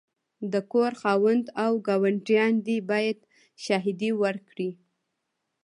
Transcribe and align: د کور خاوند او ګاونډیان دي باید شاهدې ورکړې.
د 0.53 0.53
کور 0.71 0.91
خاوند 1.01 1.45
او 1.63 1.71
ګاونډیان 1.87 2.53
دي 2.65 2.77
باید 2.91 3.17
شاهدې 3.63 4.11
ورکړې. 4.21 4.69